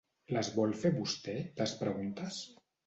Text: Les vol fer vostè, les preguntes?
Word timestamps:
Les 0.37 0.47
vol 0.55 0.73
fer 0.85 0.93
vostè, 0.97 1.37
les 1.63 1.79
preguntes? 1.85 2.45